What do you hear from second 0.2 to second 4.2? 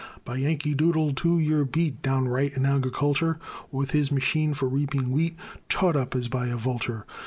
By Yankee Doodle, too, you're beat Downright in Agriculture, With his